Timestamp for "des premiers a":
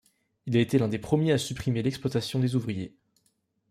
0.87-1.37